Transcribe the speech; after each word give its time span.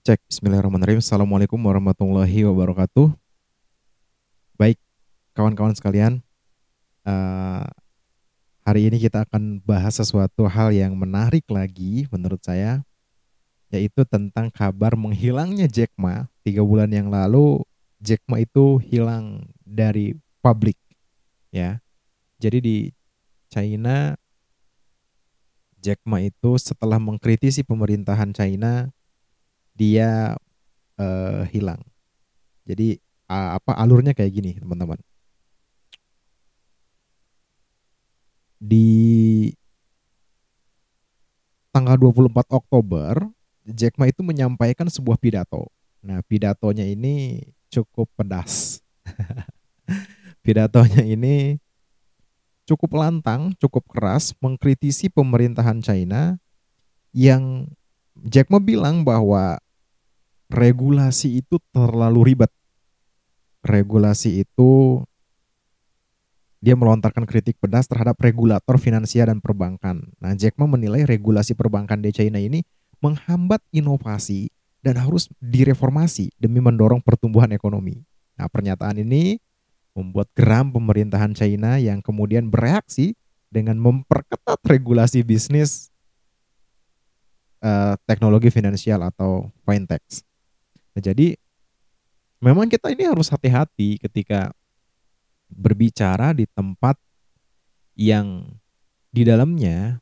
Cek, 0.00 0.16
bismillahirrahmanirrahim. 0.32 1.04
Assalamualaikum 1.04 1.60
warahmatullahi 1.60 2.48
wabarakatuh. 2.48 3.12
Baik, 4.56 4.80
kawan-kawan 5.36 5.76
sekalian, 5.76 6.24
uh, 7.04 7.68
hari 8.64 8.88
ini 8.88 8.96
kita 8.96 9.28
akan 9.28 9.60
bahas 9.60 10.00
sesuatu 10.00 10.48
hal 10.48 10.72
yang 10.72 10.96
menarik 10.96 11.44
lagi 11.52 12.08
menurut 12.08 12.40
saya, 12.40 12.80
yaitu 13.68 14.08
tentang 14.08 14.48
kabar 14.48 14.96
menghilangnya 14.96 15.68
Jack 15.68 15.92
Ma. 16.00 16.32
Tiga 16.40 16.64
bulan 16.64 16.88
yang 16.88 17.12
lalu, 17.12 17.60
Jack 18.00 18.24
Ma 18.24 18.40
itu 18.40 18.80
hilang 18.80 19.52
dari 19.68 20.16
publik, 20.40 20.80
ya. 21.52 21.76
Jadi 22.40 22.58
di 22.64 22.76
China, 23.52 24.16
Jack 25.76 26.00
Ma 26.08 26.24
itu 26.24 26.56
setelah 26.56 26.96
mengkritisi 26.96 27.68
pemerintahan 27.68 28.32
China 28.32 28.88
dia 29.80 30.36
uh, 31.00 31.42
hilang. 31.48 31.80
Jadi 32.68 33.00
uh, 33.32 33.56
apa 33.56 33.72
alurnya 33.80 34.12
kayak 34.12 34.32
gini, 34.36 34.52
teman-teman. 34.60 35.00
Di 38.60 39.48
tanggal 41.72 41.96
24 41.96 42.44
Oktober, 42.52 43.24
Jack 43.64 43.96
Ma 43.96 44.12
itu 44.12 44.20
menyampaikan 44.20 44.84
sebuah 44.92 45.16
pidato. 45.16 45.72
Nah, 46.04 46.20
pidatonya 46.28 46.84
ini 46.84 47.40
cukup 47.72 48.12
pedas. 48.12 48.84
pidatonya 50.44 51.08
ini 51.08 51.56
cukup 52.68 53.00
lantang, 53.00 53.56
cukup 53.56 53.88
keras 53.88 54.36
mengkritisi 54.44 55.08
pemerintahan 55.08 55.80
China 55.80 56.36
yang 57.16 57.72
Jack 58.28 58.52
Ma 58.52 58.60
bilang 58.60 59.00
bahwa 59.00 59.56
regulasi 60.50 61.40
itu 61.40 61.62
terlalu 61.70 62.34
ribet. 62.34 62.50
Regulasi 63.62 64.42
itu 64.42 65.00
dia 66.60 66.76
melontarkan 66.76 67.24
kritik 67.24 67.56
pedas 67.56 67.88
terhadap 67.88 68.20
regulator 68.20 68.76
finansial 68.76 69.32
dan 69.32 69.40
perbankan. 69.40 70.12
Nah, 70.20 70.36
Jack 70.36 70.60
Ma 70.60 70.68
menilai 70.68 71.08
regulasi 71.08 71.56
perbankan 71.56 72.04
di 72.04 72.12
China 72.12 72.36
ini 72.36 72.60
menghambat 73.00 73.64
inovasi 73.72 74.52
dan 74.84 75.00
harus 75.00 75.30
direformasi 75.40 76.36
demi 76.36 76.60
mendorong 76.60 77.00
pertumbuhan 77.00 77.48
ekonomi. 77.56 78.04
Nah, 78.36 78.48
pernyataan 78.52 79.00
ini 79.00 79.40
membuat 79.96 80.28
geram 80.36 80.68
pemerintahan 80.68 81.32
China 81.32 81.80
yang 81.80 82.04
kemudian 82.04 82.52
bereaksi 82.52 83.16
dengan 83.48 83.80
memperketat 83.80 84.60
regulasi 84.62 85.24
bisnis 85.24 85.88
uh, 87.64 87.96
teknologi 88.04 88.52
finansial 88.52 89.00
atau 89.04 89.48
fintech. 89.64 90.29
Jadi 91.00 91.36
memang 92.40 92.68
kita 92.68 92.92
ini 92.92 93.08
harus 93.08 93.28
hati-hati 93.28 94.00
ketika 94.00 94.52
berbicara 95.50 96.30
di 96.30 96.46
tempat 96.46 96.94
yang 97.98 98.46
di 99.10 99.26
dalamnya 99.26 99.98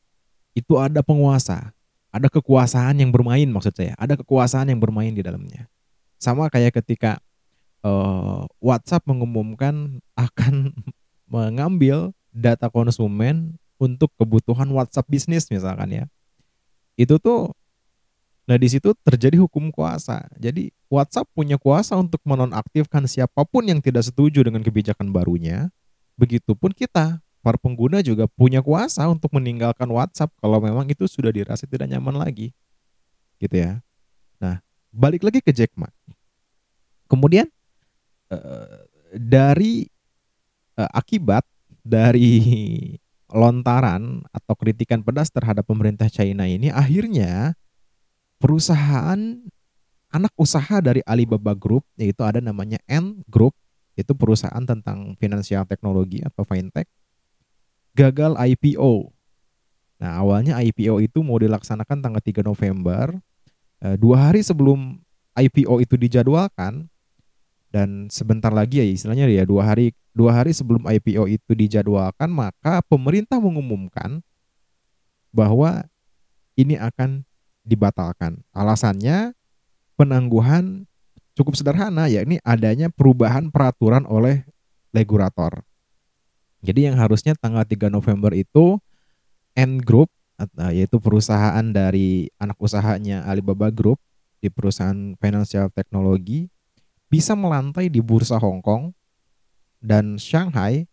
itu 0.52 0.76
ada 0.76 1.00
penguasa, 1.00 1.72
ada 2.12 2.28
kekuasaan 2.28 3.00
yang 3.00 3.10
bermain 3.10 3.48
maksud 3.48 3.72
saya, 3.72 3.96
ada 3.96 4.14
kekuasaan 4.19 4.69
yang 4.69 4.80
bermain 4.82 5.14
di 5.14 5.24
dalamnya. 5.24 5.66
Sama 6.20 6.50
kayak 6.52 6.76
ketika 6.82 7.22
uh, 7.82 8.44
WhatsApp 8.60 9.06
mengumumkan 9.08 9.98
akan 10.19 10.76
mengambil 11.28 12.12
data 12.30 12.69
konsumen 12.69 13.56
untuk 13.78 14.10
kebutuhan 14.19 14.69
WhatsApp 14.74 15.08
bisnis 15.08 15.48
misalkan 15.48 15.91
ya. 15.91 16.04
Itu 16.98 17.22
tuh 17.22 17.54
Nah, 18.48 18.56
di 18.56 18.64
situ 18.64 18.96
terjadi 19.04 19.36
hukum 19.44 19.68
kuasa. 19.68 20.24
Jadi, 20.41 20.72
WhatsApp 20.88 21.28
punya 21.36 21.60
kuasa 21.60 22.00
untuk 22.00 22.24
menonaktifkan 22.24 23.04
siapa 23.04 23.44
pun 23.44 23.68
yang 23.68 23.84
tidak 23.84 24.08
setuju 24.08 24.41
dengan 24.41 24.64
kebijakan 24.64 25.12
barunya. 25.12 25.68
Begitupun 26.16 26.72
kita, 26.72 27.20
para 27.44 27.60
pengguna 27.60 28.00
juga 28.00 28.25
punya 28.25 28.64
kuasa 28.64 29.04
untuk 29.04 29.36
meninggalkan 29.36 29.84
WhatsApp 29.92 30.32
kalau 30.41 30.64
memang 30.64 30.88
itu 30.88 31.04
sudah 31.04 31.28
dirasa 31.28 31.69
tidak 31.69 31.92
nyaman 31.92 32.16
lagi. 32.16 32.56
Gitu 33.36 33.53
ya. 33.53 33.84
Nah, 34.41 34.65
balik 34.97 35.28
lagi 35.28 35.44
ke 35.44 35.53
Jack 35.53 35.76
Ma. 35.76 35.92
Kemudian 37.04 37.53
uh, 38.32 38.88
dari 39.12 39.88
uh, 40.80 40.88
akibat 40.92 41.44
dari 41.84 42.36
lontaran 43.28 44.25
atau 44.32 44.54
kritikan 44.56 45.04
pedas 45.04 45.28
terhadap 45.28 45.69
pemerintah 45.69 46.09
China 46.09 46.48
ini 46.48 46.72
akhirnya 46.72 47.56
perusahaan 48.38 49.19
anak 50.09 50.32
usaha 50.41 50.81
dari 50.81 51.04
Alibaba 51.04 51.53
Group 51.53 51.84
yaitu 52.00 52.25
ada 52.25 52.41
namanya 52.41 52.81
N 52.88 53.21
Group 53.28 53.53
itu 53.99 54.15
perusahaan 54.15 54.62
tentang 54.62 55.19
finansial 55.19 55.66
teknologi 55.66 56.22
atau 56.22 56.47
fintech 56.47 56.87
gagal 57.98 58.38
IPO. 58.38 59.10
Nah 59.98 60.22
awalnya 60.22 60.62
IPO 60.62 61.03
itu 61.03 61.27
mau 61.27 61.43
dilaksanakan 61.43 61.98
tanggal 61.98 62.22
3 62.22 62.47
November. 62.47 63.19
Eh, 63.82 63.94
dua 63.98 64.31
hari 64.31 64.43
sebelum 64.43 65.03
IPO 65.38 65.82
itu 65.82 65.94
dijadwalkan 65.94 66.91
dan 67.71 68.10
sebentar 68.10 68.50
lagi 68.50 68.81
ya 68.81 68.87
istilahnya 68.87 69.28
ya 69.31 69.44
dua 69.44 69.71
hari 69.71 69.94
dua 70.16 70.34
hari 70.34 70.50
sebelum 70.56 70.82
IPO 70.82 71.31
itu 71.31 71.53
dijadwalkan 71.54 72.32
maka 72.32 72.81
pemerintah 72.88 73.38
mengumumkan 73.38 74.25
bahwa 75.31 75.84
ini 76.59 76.81
akan 76.81 77.28
dibatalkan. 77.68 78.40
Alasannya 78.56 79.36
penangguhan 80.00 80.88
cukup 81.36 81.52
sederhana 81.52 82.08
yakni 82.08 82.40
adanya 82.40 82.88
perubahan 82.88 83.52
peraturan 83.52 84.08
oleh 84.08 84.48
regulator. 84.96 85.60
Jadi 86.64 86.88
yang 86.88 86.96
harusnya 86.96 87.36
tanggal 87.36 87.62
3 87.62 87.92
November 87.92 88.32
itu 88.32 88.80
N 89.52 89.78
Group 89.84 90.08
yaitu 90.70 91.02
perusahaan 91.02 91.66
dari 91.66 92.30
anak 92.38 92.56
usahanya 92.58 93.26
Alibaba 93.26 93.68
Group 93.68 93.98
di 94.38 94.48
perusahaan 94.48 95.18
financial 95.18 95.66
teknologi 95.74 96.46
bisa 97.10 97.34
melantai 97.34 97.90
di 97.90 97.98
bursa 97.98 98.38
Hong 98.38 98.62
Kong 98.62 98.94
dan 99.82 100.18
Shanghai 100.18 100.86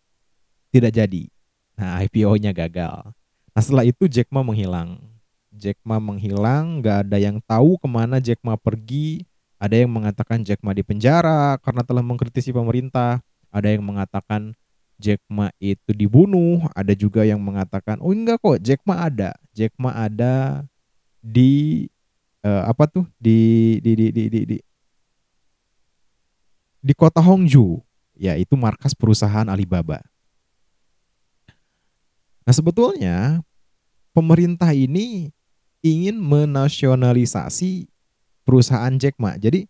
tidak 0.73 0.97
jadi. 0.97 1.29
Nah, 1.77 2.01
IPO-nya 2.05 2.55
gagal. 2.55 3.13
Nah, 3.53 3.61
setelah 3.61 3.85
itu 3.85 4.07
Jack 4.09 4.31
Ma 4.33 4.41
menghilang. 4.41 5.14
Jack 5.55 5.79
Ma 5.88 5.97
menghilang, 6.03 6.83
nggak 6.83 7.07
ada 7.07 7.17
yang 7.17 7.39
tahu 7.47 7.79
ke 7.79 7.88
mana 7.88 8.19
Jack 8.19 8.43
Ma 8.43 8.59
pergi. 8.59 9.23
Ada 9.55 9.81
yang 9.81 9.91
mengatakan 9.95 10.43
Jack 10.43 10.59
Ma 10.59 10.75
di 10.75 10.83
penjara 10.83 11.55
karena 11.63 11.81
telah 11.81 12.03
mengkritisi 12.03 12.51
pemerintah. 12.51 13.23
Ada 13.49 13.71
yang 13.71 13.88
mengatakan 13.88 14.51
Jack 14.99 15.23
Ma 15.31 15.47
itu 15.63 15.95
dibunuh. 15.95 16.67
Ada 16.75 16.91
juga 16.91 17.23
yang 17.23 17.39
mengatakan, 17.39 18.03
oh 18.03 18.11
enggak 18.11 18.43
kok, 18.43 18.59
Jack 18.59 18.83
Ma 18.83 19.07
ada. 19.07 19.31
Jack 19.55 19.71
Ma 19.79 19.95
ada 19.95 20.67
di 21.23 21.87
uh, 22.43 22.67
apa 22.67 22.85
tuh 22.85 23.07
di 23.16 23.79
di 23.79 23.91
di 23.95 24.07
di 24.11 24.23
di, 24.27 24.41
di, 24.45 24.57
di 26.83 26.93
kota 26.93 27.23
Hongju, 27.23 27.79
yaitu 28.19 28.53
markas 28.59 28.91
perusahaan 28.91 29.47
Alibaba. 29.47 30.03
Nah 32.45 32.53
sebetulnya 32.53 33.41
pemerintah 34.13 34.69
ini 34.69 35.33
ingin 35.85 36.18
menasionalisasi 36.18 37.85
perusahaan 38.41 38.90
Jack 38.97 39.22
Ma. 39.22 39.38
Jadi 39.38 39.69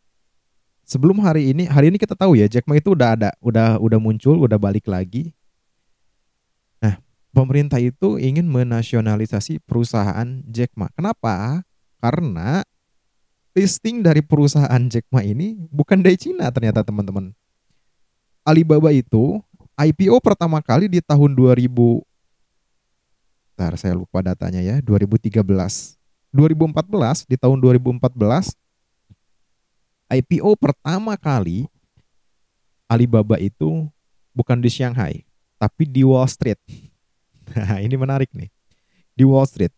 sebelum 0.87 1.19
hari 1.19 1.51
ini, 1.51 1.67
hari 1.67 1.91
ini 1.91 1.99
kita 1.99 2.15
tahu 2.15 2.39
ya 2.39 2.47
Jack 2.47 2.63
Ma 2.71 2.79
itu 2.79 2.95
udah 2.95 3.19
ada, 3.19 3.29
udah 3.43 3.75
udah 3.83 3.99
muncul, 3.99 4.39
udah 4.39 4.55
balik 4.55 4.87
lagi. 4.87 5.35
Nah, 6.79 7.03
pemerintah 7.35 7.83
itu 7.83 8.15
ingin 8.15 8.47
menasionalisasi 8.47 9.59
perusahaan 9.67 10.39
Jack 10.47 10.71
Ma. 10.79 10.87
Kenapa? 10.95 11.67
Karena 11.99 12.63
listing 13.51 13.99
dari 13.99 14.23
perusahaan 14.23 14.83
Jack 14.87 15.11
Ma 15.11 15.19
ini 15.19 15.59
bukan 15.67 15.99
dari 15.99 16.15
Cina 16.15 16.47
ternyata 16.47 16.79
teman-teman. 16.79 17.35
Alibaba 18.47 18.95
itu 18.95 19.43
IPO 19.75 20.15
pertama 20.23 20.63
kali 20.63 20.87
di 20.87 21.03
tahun 21.03 21.35
2000 21.35 21.99
Bentar, 23.55 23.71
saya 23.79 23.95
lupa 23.95 24.19
datanya 24.19 24.59
ya, 24.59 24.83
2013. 24.83 25.39
2014 26.35 27.31
di 27.31 27.39
tahun 27.39 27.63
2014 27.63 28.51
IPO 30.11 30.51
pertama 30.59 31.15
kali 31.15 31.71
Alibaba 32.91 33.39
itu 33.39 33.87
bukan 34.35 34.59
di 34.59 34.67
Shanghai 34.67 35.23
tapi 35.55 35.87
di 35.87 36.03
Wall 36.03 36.27
Street. 36.27 36.59
Nah, 37.45 37.77
ini 37.77 37.93
menarik 37.93 38.33
nih. 38.33 38.49
Di 39.13 39.21
Wall 39.21 39.45
Street. 39.45 39.69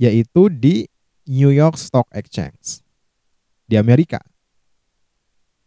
Yaitu 0.00 0.48
di 0.48 0.88
New 1.28 1.52
York 1.52 1.76
Stock 1.76 2.08
Exchange 2.08 2.80
di 3.68 3.76
Amerika. 3.76 4.16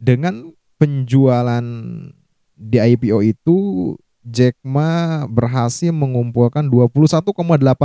Dengan 0.02 0.50
penjualan 0.82 1.62
di 2.58 2.78
IPO 2.82 3.22
itu 3.22 3.58
Jack 4.22 4.58
Ma 4.62 5.26
berhasil 5.26 5.90
mengumpulkan 5.90 6.70
21,8 6.70 7.34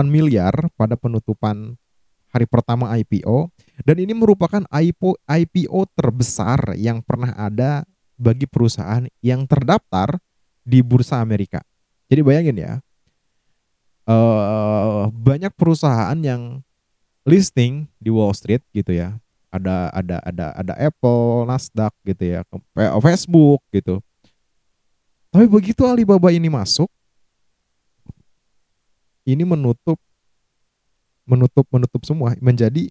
miliar 0.05 0.53
pada 0.77 0.94
penutupan 0.94 1.81
hari 2.29 2.44
pertama 2.44 2.93
IPO 3.00 3.49
Dan 3.85 3.97
ini 4.05 4.12
merupakan 4.12 4.65
IPO, 4.69 5.17
IPO 5.25 5.81
terbesar 5.97 6.77
yang 6.77 7.00
pernah 7.00 7.33
ada 7.37 7.85
bagi 8.17 8.49
perusahaan 8.49 9.05
yang 9.21 9.44
terdaftar 9.44 10.17
di 10.65 10.81
bursa 10.81 11.21
Amerika. 11.21 11.61
Jadi 12.09 12.21
bayangin 12.25 12.56
ya, 12.56 12.73
uh, 14.09 15.12
banyak 15.12 15.53
perusahaan 15.55 16.17
yang 16.17 16.65
listing 17.29 17.87
di 18.00 18.09
Wall 18.09 18.33
Street 18.33 18.65
gitu 18.73 18.97
ya. 18.97 19.21
Ada 19.53 19.93
ada 19.94 20.17
ada 20.25 20.47
ada 20.56 20.75
Apple, 20.81 21.47
Nasdaq 21.47 21.93
gitu 22.09 22.25
ya, 22.25 22.41
Facebook 23.00 23.62
gitu. 23.71 24.03
Tapi 25.37 25.53
begitu 25.53 25.85
Alibaba 25.85 26.33
ini 26.33 26.49
masuk, 26.49 26.88
ini 29.29 29.44
menutup 29.44 30.00
menutup 31.29 31.69
menutup 31.69 32.00
semua 32.09 32.33
menjadi 32.41 32.88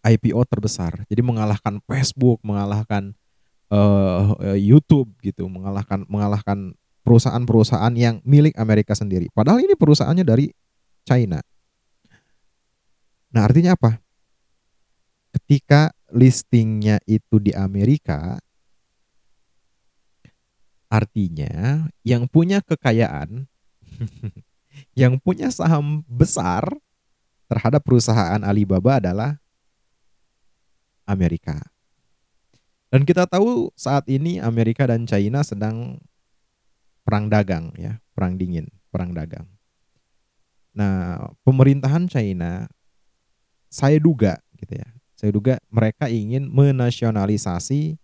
IPO 0.00 0.40
terbesar. 0.48 1.04
Jadi 1.04 1.20
mengalahkan 1.20 1.84
Facebook, 1.84 2.40
mengalahkan 2.40 3.12
uh, 3.68 4.56
YouTube 4.56 5.12
gitu, 5.20 5.52
mengalahkan 5.52 6.08
mengalahkan 6.08 6.72
perusahaan-perusahaan 7.04 7.92
yang 7.92 8.24
milik 8.24 8.56
Amerika 8.56 8.96
sendiri. 8.96 9.28
Padahal 9.36 9.60
ini 9.60 9.76
perusahaannya 9.76 10.24
dari 10.24 10.48
China. 11.04 11.44
Nah, 13.36 13.44
artinya 13.44 13.76
apa? 13.76 14.00
Ketika 15.36 15.92
listingnya 16.08 17.04
itu 17.04 17.36
di 17.36 17.52
Amerika, 17.52 18.40
artinya 20.92 21.88
yang 22.04 22.28
punya 22.28 22.60
kekayaan 22.60 23.48
yang 25.00 25.16
punya 25.16 25.48
saham 25.48 26.04
besar 26.04 26.68
terhadap 27.48 27.80
perusahaan 27.80 28.40
Alibaba 28.44 29.00
adalah 29.00 29.40
Amerika. 31.08 31.56
Dan 32.92 33.08
kita 33.08 33.24
tahu 33.24 33.72
saat 33.72 34.04
ini 34.04 34.36
Amerika 34.36 34.84
dan 34.84 35.08
China 35.08 35.40
sedang 35.40 35.96
perang 37.08 37.32
dagang 37.32 37.72
ya, 37.80 37.96
perang 38.12 38.36
dingin, 38.36 38.68
perang 38.92 39.16
dagang. 39.16 39.48
Nah, 40.76 41.32
pemerintahan 41.40 42.04
China 42.04 42.68
saya 43.72 43.96
duga 43.96 44.36
gitu 44.60 44.76
ya. 44.76 44.88
Saya 45.16 45.32
duga 45.32 45.56
mereka 45.72 46.12
ingin 46.12 46.52
menasionalisasi 46.52 48.01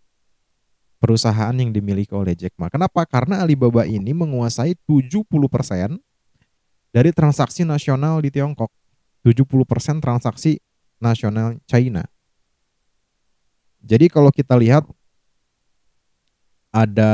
perusahaan 0.99 1.55
yang 1.55 1.71
dimiliki 1.71 2.11
oleh 2.13 2.35
Jack 2.35 2.59
Ma. 2.59 2.69
Kenapa? 2.69 3.07
Karena 3.07 3.43
Alibaba 3.43 3.87
ini 3.87 4.11
menguasai 4.11 4.75
70% 4.87 5.99
dari 6.91 7.11
transaksi 7.15 7.63
nasional 7.63 8.19
di 8.23 8.31
Tiongkok. 8.35 8.71
70% 9.23 10.03
transaksi 10.03 10.59
nasional 10.99 11.59
China. 11.67 12.07
Jadi 13.83 14.11
kalau 14.11 14.35
kita 14.35 14.59
lihat 14.59 14.83
ada 16.75 17.13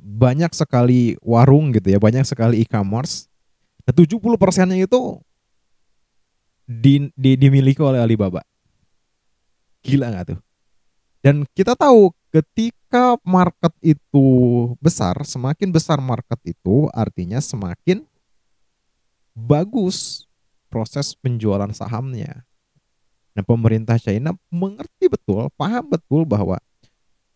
banyak 0.00 0.50
sekali 0.56 1.14
warung 1.20 1.70
gitu 1.76 1.92
ya, 1.92 2.00
banyak 2.00 2.24
sekali 2.24 2.64
e-commerce. 2.64 3.28
Nah, 3.84 3.92
70 3.92 4.20
persennya 4.40 4.80
itu 4.80 5.20
di, 6.64 7.12
di, 7.12 7.36
dimiliki 7.36 7.80
oleh 7.84 8.00
Alibaba. 8.00 8.40
Gila 9.84 10.08
nggak 10.08 10.24
tuh? 10.32 10.40
Dan 11.24 11.48
kita 11.56 11.72
tahu 11.72 12.12
ketika 12.28 13.16
market 13.24 13.72
itu 13.80 14.28
besar, 14.76 15.16
semakin 15.24 15.72
besar 15.72 15.96
market 15.96 16.36
itu 16.44 16.92
artinya 16.92 17.40
semakin 17.40 18.04
bagus 19.32 20.28
proses 20.68 21.16
penjualan 21.16 21.72
sahamnya. 21.72 22.44
Nah, 23.32 23.40
pemerintah 23.40 23.96
China 23.96 24.36
mengerti 24.52 25.08
betul, 25.08 25.48
paham 25.56 25.88
betul 25.88 26.28
bahwa 26.28 26.60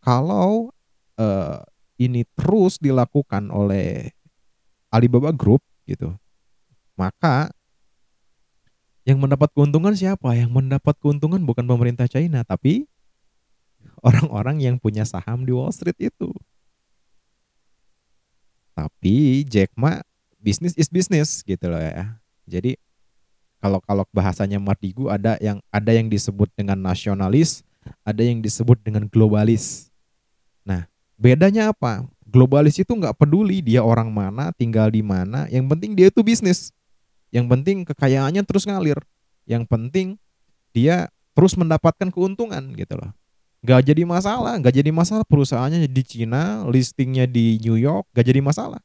kalau 0.05 0.69
uh, 1.17 1.65
ini 1.97 2.29
terus 2.37 2.77
dilakukan 2.77 3.49
oleh 3.49 4.13
Alibaba 4.93 5.33
Group 5.33 5.65
gitu, 5.89 6.13
maka 6.93 7.49
yang 9.09 9.17
mendapat 9.17 9.49
keuntungan 9.57 9.97
siapa? 9.97 10.37
Yang 10.37 10.53
mendapat 10.53 10.93
keuntungan 11.01 11.41
bukan 11.41 11.65
pemerintah 11.65 12.05
China, 12.05 12.45
tapi 12.45 12.85
orang-orang 14.07 14.63
yang 14.63 14.77
punya 14.79 15.03
saham 15.05 15.43
di 15.45 15.53
Wall 15.55 15.73
Street 15.75 15.99
itu. 15.99 16.31
Tapi 18.79 19.43
Jack 19.43 19.75
Ma 19.75 19.99
bisnis 20.39 20.75
is 20.79 20.87
bisnis 20.87 21.43
gitu 21.43 21.67
loh 21.67 21.83
ya. 21.83 22.15
Jadi 22.47 22.79
kalau 23.59 23.83
kalau 23.83 24.07
bahasanya 24.15 24.63
Mardigu 24.63 25.11
ada 25.11 25.35
yang 25.43 25.59
ada 25.75 25.91
yang 25.91 26.07
disebut 26.07 26.47
dengan 26.55 26.79
nasionalis, 26.79 27.67
ada 28.07 28.23
yang 28.23 28.39
disebut 28.39 28.79
dengan 28.87 29.11
globalis. 29.11 29.91
Nah, 30.63 30.87
bedanya 31.19 31.75
apa? 31.75 32.07
Globalis 32.23 32.79
itu 32.79 32.95
nggak 32.95 33.19
peduli 33.19 33.59
dia 33.59 33.83
orang 33.83 34.15
mana, 34.15 34.55
tinggal 34.55 34.93
di 34.95 35.03
mana, 35.03 35.51
yang 35.51 35.67
penting 35.67 35.99
dia 35.99 36.07
itu 36.07 36.23
bisnis. 36.23 36.71
Yang 37.35 37.47
penting 37.51 37.77
kekayaannya 37.83 38.47
terus 38.47 38.63
ngalir. 38.63 39.01
Yang 39.43 39.65
penting 39.67 40.07
dia 40.71 41.11
terus 41.35 41.59
mendapatkan 41.59 42.15
keuntungan 42.15 42.63
gitu 42.79 42.95
loh 42.95 43.18
gak 43.63 43.91
jadi 43.91 44.03
masalah, 44.07 44.55
gak 44.63 44.75
jadi 44.75 44.91
masalah 44.95 45.25
perusahaannya 45.27 45.91
di 45.91 46.03
Cina, 46.07 46.63
listingnya 46.69 47.27
di 47.27 47.59
New 47.63 47.79
York, 47.79 48.07
gak 48.15 48.27
jadi 48.27 48.39
masalah. 48.43 48.79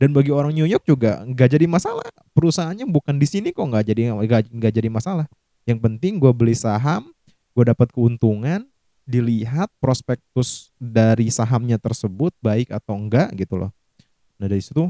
Dan 0.00 0.16
bagi 0.16 0.32
orang 0.32 0.56
New 0.56 0.64
York 0.64 0.84
juga 0.88 1.24
gak 1.24 1.56
jadi 1.56 1.66
masalah, 1.68 2.08
perusahaannya 2.32 2.88
bukan 2.88 3.16
di 3.20 3.26
sini 3.28 3.52
kok 3.52 3.64
gak 3.68 3.84
jadi 3.88 4.12
gak, 4.24 4.48
gak 4.48 4.72
jadi 4.72 4.88
masalah. 4.88 5.26
Yang 5.68 5.78
penting 5.84 6.16
gue 6.20 6.32
beli 6.32 6.56
saham, 6.56 7.12
gue 7.52 7.64
dapat 7.64 7.92
keuntungan, 7.92 8.64
dilihat 9.10 9.66
prospektus 9.82 10.70
dari 10.78 11.34
sahamnya 11.34 11.82
tersebut 11.82 12.30
baik 12.38 12.70
atau 12.70 12.94
enggak 12.94 13.34
gitu 13.34 13.58
loh. 13.58 13.74
Nah 14.38 14.46
dari 14.46 14.62
situ 14.62 14.86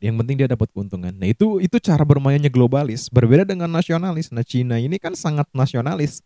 yang 0.00 0.16
penting 0.16 0.40
dia 0.40 0.48
dapat 0.48 0.70
keuntungan. 0.72 1.12
Nah 1.12 1.28
itu 1.28 1.60
itu 1.60 1.76
cara 1.82 2.06
bermainnya 2.06 2.48
globalis, 2.48 3.10
berbeda 3.12 3.44
dengan 3.44 3.68
nasionalis. 3.68 4.30
Nah 4.30 4.46
Cina 4.46 4.78
ini 4.80 4.96
kan 4.96 5.12
sangat 5.12 5.50
nasionalis. 5.52 6.24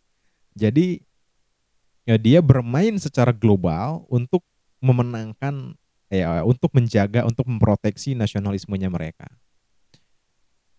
Jadi 0.55 1.03
ya 2.05 2.15
dia 2.21 2.39
bermain 2.39 2.95
secara 3.01 3.33
global 3.33 4.05
untuk 4.07 4.45
memenangkan 4.77 5.73
ya 6.07 6.45
untuk 6.45 6.69
menjaga 6.77 7.25
untuk 7.25 7.49
memproteksi 7.49 8.13
nasionalismenya 8.13 8.87
mereka. 8.87 9.25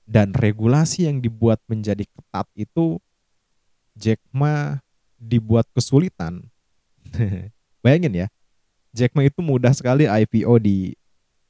Dan 0.07 0.31
regulasi 0.31 1.11
yang 1.11 1.19
dibuat 1.19 1.59
menjadi 1.67 2.07
ketat 2.07 2.47
itu 2.55 3.03
Jack 3.99 4.23
Ma 4.31 4.79
dibuat 5.19 5.67
kesulitan. 5.75 6.47
Bayangin 7.83 8.15
ya. 8.15 8.29
Jack 8.95 9.19
Ma 9.19 9.27
itu 9.27 9.43
mudah 9.43 9.75
sekali 9.75 10.07
IPO 10.07 10.63
di 10.63 10.95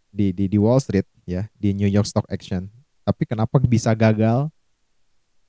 di 0.09 0.33
di, 0.33 0.49
di 0.49 0.57
Wall 0.57 0.81
Street 0.81 1.05
ya, 1.29 1.53
di 1.53 1.77
New 1.77 1.87
York 1.87 2.09
Stock 2.09 2.25
Exchange. 2.33 2.73
Tapi 3.05 3.29
kenapa 3.29 3.61
bisa 3.61 3.93
gagal? 3.93 4.49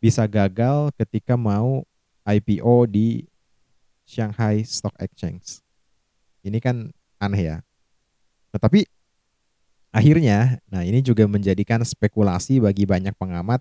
Bisa 0.04 0.28
gagal 0.28 0.92
ketika 1.00 1.40
mau 1.40 1.88
IPO 2.28 2.92
di 2.92 3.24
Shanghai 4.08 4.64
Stock 4.64 4.96
Exchange. 5.04 5.60
Ini 6.48 6.64
kan 6.64 6.96
aneh 7.20 7.44
ya. 7.44 7.58
Tetapi 8.56 8.88
akhirnya, 9.92 10.64
nah 10.72 10.88
ini 10.88 11.04
juga 11.04 11.28
menjadikan 11.28 11.84
spekulasi 11.84 12.64
bagi 12.64 12.88
banyak 12.88 13.14
pengamat 13.20 13.60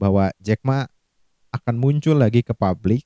bahwa 0.00 0.32
Jack 0.40 0.64
Ma 0.64 0.88
akan 1.52 1.76
muncul 1.76 2.16
lagi 2.16 2.40
ke 2.40 2.56
publik 2.56 3.04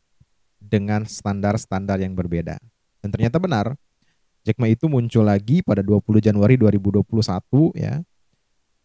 dengan 0.62 1.02
standar-standar 1.02 1.98
yang 1.98 2.14
berbeda. 2.14 2.62
Dan 3.02 3.10
ternyata 3.10 3.42
benar, 3.42 3.74
Jack 4.46 4.62
Ma 4.62 4.70
itu 4.70 4.86
muncul 4.86 5.26
lagi 5.26 5.66
pada 5.66 5.82
20 5.82 6.22
Januari 6.22 6.54
2021 6.54 7.74
ya. 7.74 8.06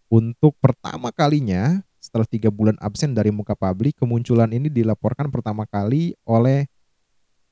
Untuk 0.09 0.57
pertama 0.57 1.13
kalinya 1.13 1.83
setelah 2.01 2.25
tiga 2.25 2.47
bulan 2.47 2.79
absen 2.79 3.11
dari 3.11 3.29
muka 3.29 3.53
publik, 3.53 3.99
kemunculan 3.99 4.49
ini 4.49 4.71
dilaporkan 4.71 5.27
pertama 5.27 5.67
kali 5.67 6.15
oleh 6.23 6.65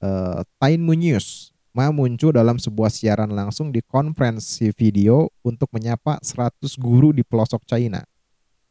uh, 0.02 0.42
Tain 0.60 0.82
Munyus 0.82 1.56
Ma 1.76 1.92
muncul 1.92 2.32
dalam 2.32 2.56
sebuah 2.56 2.88
siaran 2.88 3.36
langsung 3.36 3.68
di 3.68 3.84
konferensi 3.84 4.72
video 4.72 5.28
untuk 5.44 5.68
menyapa 5.76 6.24
100 6.24 6.72
guru 6.80 7.12
di 7.12 7.20
pelosok 7.20 7.68
China. 7.68 8.00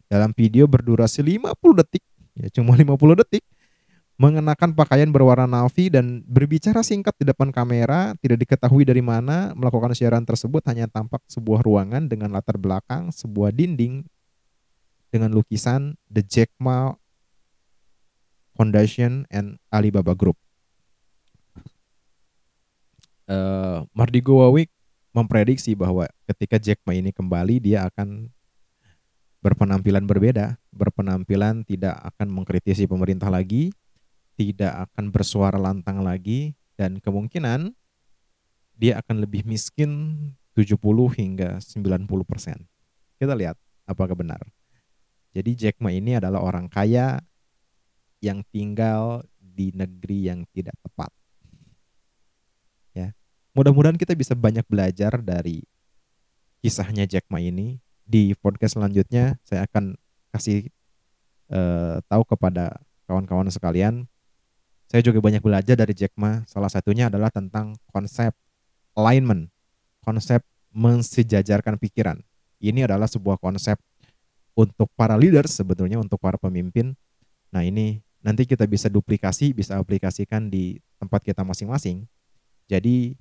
Dalam 0.09 0.33
video 0.33 0.65
berdurasi 0.65 1.21
50 1.21 1.53
detik, 1.85 2.01
ya 2.33 2.49
cuma 2.49 2.73
50 2.73 3.21
detik, 3.21 3.45
mengenakan 4.17 4.73
pakaian 4.73 5.13
berwarna 5.13 5.45
navy 5.45 5.93
dan 5.93 6.25
berbicara 6.25 6.81
singkat 6.81 7.13
di 7.21 7.29
depan 7.29 7.53
kamera, 7.53 8.17
tidak 8.25 8.41
diketahui 8.41 8.89
dari 8.89 9.05
mana 9.05 9.53
melakukan 9.53 9.93
siaran 9.93 10.25
tersebut 10.25 10.65
hanya 10.65 10.89
tampak 10.89 11.21
sebuah 11.29 11.61
ruangan 11.61 12.09
dengan 12.09 12.33
latar 12.33 12.57
belakang 12.57 13.13
sebuah 13.13 13.53
dinding 13.53 14.09
dengan 15.13 15.29
lukisan 15.29 16.01
The 16.09 16.25
Jack 16.25 16.57
Ma 16.57 16.97
Foundation 18.57 19.29
and 19.29 19.61
Alibaba 19.69 20.17
Group 20.17 20.41
uh, 23.29 23.85
Mardigo 23.93 24.41
Wawik 24.41 24.71
memprediksi 25.15 25.79
bahwa 25.79 26.11
ketika 26.27 26.59
Jack 26.59 26.83
Ma 26.83 26.97
ini 26.97 27.15
kembali 27.15 27.63
dia 27.63 27.87
akan 27.87 28.29
berpenampilan 29.45 30.09
berbeda, 30.09 30.57
berpenampilan 30.73 31.69
tidak 31.69 32.01
akan 32.01 32.33
mengkritisi 32.33 32.89
pemerintah 32.89 33.29
lagi, 33.29 33.71
tidak 34.35 34.89
akan 34.91 35.13
bersuara 35.13 35.61
lantang 35.61 36.01
lagi, 36.01 36.57
dan 36.81 36.99
kemungkinan 36.99 37.77
dia 38.75 38.99
akan 38.99 39.23
lebih 39.23 39.47
miskin 39.47 40.17
70 40.57 40.81
hingga 41.15 41.61
90 41.61 42.09
persen. 42.27 42.67
Kita 43.21 43.37
lihat 43.37 43.55
apakah 43.87 44.17
benar. 44.19 44.43
Jadi 45.35 45.55
Jack 45.55 45.79
Ma 45.79 45.93
ini 45.93 46.19
adalah 46.19 46.43
orang 46.43 46.67
kaya 46.67 47.21
yang 48.25 48.41
tinggal 48.49 49.23
di 49.39 49.71
negeri 49.77 50.33
yang 50.33 50.49
tidak 50.51 50.75
tepat. 50.81 51.13
Mudah-mudahan 53.55 53.95
kita 53.95 54.19
bisa 54.19 54.35
banyak 54.35 54.67
belajar 54.67 55.15
dari 55.23 55.63
kisahnya 56.59 57.07
Jack 57.07 57.31
Ma 57.31 57.39
ini 57.39 57.79
di 58.03 58.35
podcast 58.35 58.75
selanjutnya 58.75 59.39
saya 59.47 59.63
akan 59.71 59.95
kasih 60.35 60.75
uh, 61.55 62.03
tahu 62.11 62.27
kepada 62.27 62.83
kawan-kawan 63.07 63.47
sekalian. 63.55 64.11
Saya 64.91 65.07
juga 65.07 65.23
banyak 65.23 65.39
belajar 65.39 65.79
dari 65.79 65.95
Jack 65.95 66.19
Ma. 66.19 66.43
Salah 66.51 66.67
satunya 66.67 67.07
adalah 67.07 67.31
tentang 67.31 67.79
konsep 67.95 68.35
alignment, 68.99 69.55
konsep 70.03 70.43
mensejajarkan 70.75 71.79
pikiran. 71.79 72.19
Ini 72.59 72.91
adalah 72.91 73.07
sebuah 73.07 73.39
konsep 73.39 73.79
untuk 74.59 74.91
para 74.99 75.15
leader 75.15 75.47
sebetulnya 75.47 76.03
untuk 76.03 76.19
para 76.19 76.35
pemimpin. 76.43 76.99
Nah, 77.55 77.63
ini 77.63 78.03
nanti 78.19 78.51
kita 78.51 78.67
bisa 78.67 78.91
duplikasi, 78.91 79.55
bisa 79.55 79.79
aplikasikan 79.79 80.51
di 80.51 80.83
tempat 80.99 81.23
kita 81.23 81.47
masing-masing. 81.47 82.11
Jadi 82.69 83.17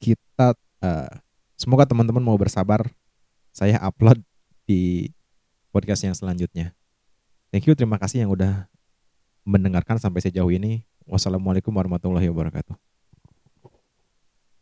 kita 0.00 0.56
uh, 0.84 1.24
Semoga 1.54 1.86
teman-teman 1.86 2.20
mau 2.20 2.34
bersabar. 2.34 2.82
Saya 3.54 3.78
upload 3.80 4.18
di 4.66 5.08
podcast 5.70 6.02
yang 6.02 6.12
selanjutnya. 6.12 6.74
Thank 7.54 7.70
you, 7.70 7.78
terima 7.78 7.96
kasih 7.96 8.26
yang 8.26 8.30
udah 8.34 8.66
mendengarkan 9.46 10.02
sampai 10.02 10.20
sejauh 10.20 10.50
ini. 10.50 10.82
Wassalamualaikum 11.06 11.70
warahmatullahi 11.70 12.26
wabarakatuh. 12.26 12.93